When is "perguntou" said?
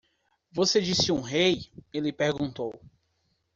2.11-2.73